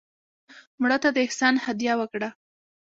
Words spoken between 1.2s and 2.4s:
احسان هدیه وکړه